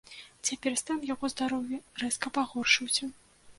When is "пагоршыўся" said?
2.41-3.15